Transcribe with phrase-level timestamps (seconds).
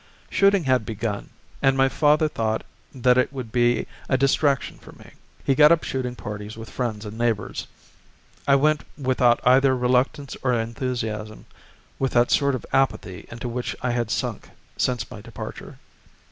[0.31, 1.29] Shooting had begun,
[1.61, 5.11] and my father thought that it would be a distraction for me.
[5.45, 7.67] He got up shooting parties with friends and neighbours.
[8.47, 11.45] I went without either reluctance or enthusiasm,
[11.99, 15.77] with that sort of apathy into which I had sunk since my departure.